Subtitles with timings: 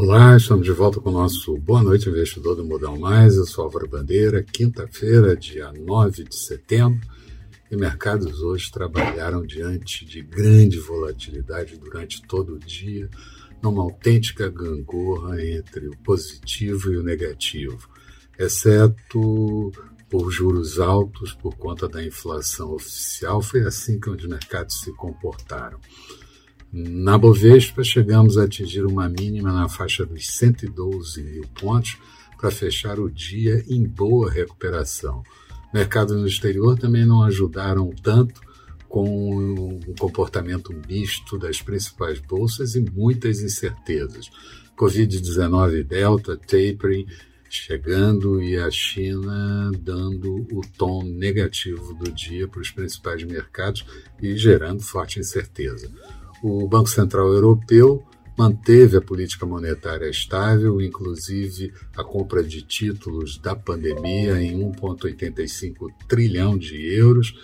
[0.00, 3.34] Olá, estamos de volta com o nosso Boa Noite Investidor do Modal Mais.
[3.34, 7.00] Eu sou Álvaro Bandeira, quinta-feira, dia 9 de setembro,
[7.68, 13.10] e mercados hoje trabalharam diante de grande volatilidade durante todo o dia,
[13.60, 17.88] numa autêntica gangorra entre o positivo e o negativo,
[18.38, 19.72] exceto
[20.08, 23.42] por juros altos por conta da inflação oficial.
[23.42, 25.80] Foi assim que os mercados se comportaram.
[26.70, 31.96] Na Bovespa, chegamos a atingir uma mínima na faixa dos 112 mil pontos
[32.38, 35.22] para fechar o dia em boa recuperação.
[35.72, 38.40] Mercados no exterior também não ajudaram tanto
[38.86, 44.30] com o comportamento misto das principais bolsas e muitas incertezas.
[44.76, 47.06] Covid-19 Delta, tapering
[47.50, 53.86] chegando e a China dando o tom negativo do dia para os principais mercados
[54.22, 55.90] e gerando forte incerteza
[56.42, 58.04] o Banco Central Europeu
[58.36, 66.56] manteve a política monetária estável, inclusive a compra de títulos da pandemia em 1,85 trilhão
[66.56, 67.34] de euros,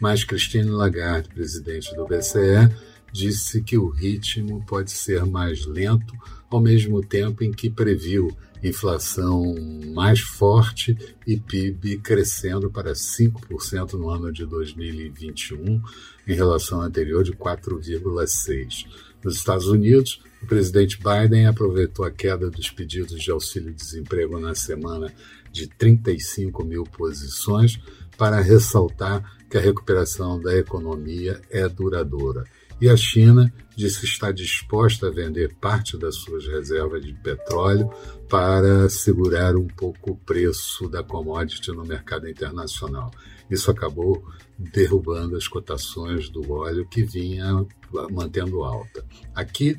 [0.00, 2.68] mas Christine Lagarde, presidente do BCE,
[3.12, 6.14] disse que o ritmo pode ser mais lento,
[6.50, 9.54] ao mesmo tempo em que previu inflação
[9.94, 15.82] mais forte e PIB crescendo para 5% no ano de 2021,
[16.26, 18.86] em relação ao anterior de 4,6%.
[19.22, 25.12] Nos Estados Unidos, o presidente Biden aproveitou a queda dos pedidos de auxílio-desemprego na semana
[25.52, 27.78] de 35 mil posições
[28.16, 32.44] para ressaltar que a recuperação da economia é duradoura
[32.80, 37.90] e a China disse que está disposta a vender parte das suas reservas de petróleo
[38.28, 43.10] para segurar um pouco o preço da commodity no mercado internacional.
[43.50, 44.24] Isso acabou
[44.58, 47.66] derrubando as cotações do óleo que vinha
[48.10, 49.04] mantendo alta.
[49.34, 49.76] Aqui,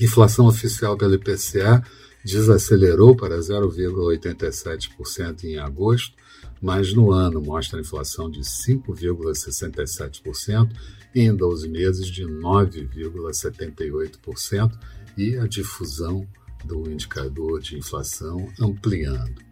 [0.00, 1.84] inflação oficial pelo IPCA
[2.24, 6.16] desacelerou para 0,87% em agosto,
[6.62, 10.70] mas no ano mostra inflação de 5,67%
[11.14, 14.78] e em 12 meses de 9,78%
[15.18, 16.24] e a difusão
[16.64, 19.42] do indicador de inflação ampliando.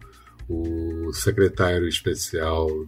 [0.47, 2.87] O secretário especial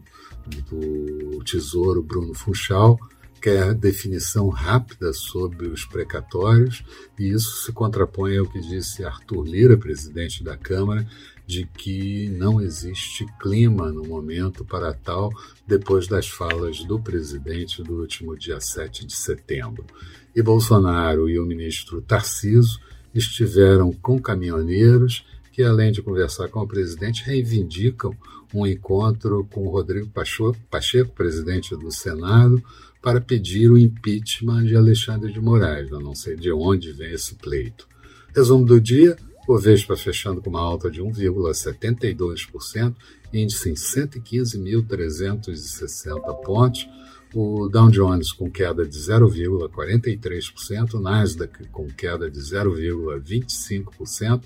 [0.69, 2.97] do Tesouro, Bruno Funchal,
[3.41, 6.81] quer definição rápida sobre os precatórios,
[7.19, 11.05] e isso se contrapõe ao que disse Arthur Lira, presidente da Câmara,
[11.45, 15.31] de que não existe clima no momento para tal
[15.67, 19.85] depois das falas do presidente do último dia 7 de setembro.
[20.35, 22.79] E Bolsonaro e o ministro Tarciso
[23.13, 28.15] estiveram com caminhoneiros que, além de conversar com o presidente, reivindicam
[28.53, 32.63] um encontro com Rodrigo Pacheco, presidente do Senado,
[33.01, 35.91] para pedir o impeachment de Alexandre de Moraes.
[35.91, 37.87] Eu não sei de onde vem esse pleito.
[38.35, 39.15] Resumo do dia:
[39.47, 42.95] o Vespa fechando com uma alta de 1,72%,
[43.33, 46.89] índice em 115.360 pontos.
[47.33, 54.43] O Dow Jones com queda de 0,43%, Nasdaq com queda de 0,25%,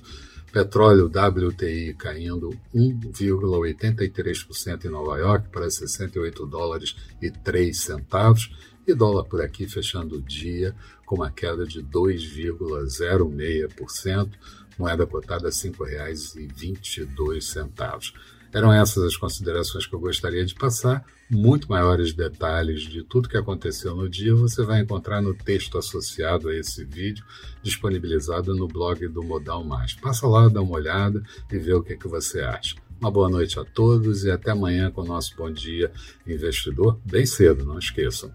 [0.54, 8.50] petróleo WTI caindo 1,83% em Nova York para 68 dólares e 3 centavos,
[8.88, 10.74] e dólar por aqui fechando o dia
[11.06, 14.30] com uma queda de 2,06%,
[14.78, 18.14] moeda cotada a R$ 5,22.
[18.54, 21.04] Eram essas as considerações que eu gostaria de passar.
[21.30, 26.48] Muito maiores detalhes de tudo que aconteceu no dia você vai encontrar no texto associado
[26.48, 27.26] a esse vídeo,
[27.62, 29.94] disponibilizado no blog do Modal Mais.
[29.94, 31.22] Passa lá, dá uma olhada
[31.52, 32.78] e vê o que, que você acha.
[33.00, 35.92] Uma boa noite a todos e até amanhã com o nosso Bom Dia
[36.26, 38.32] Investidor, bem cedo, não esqueçam.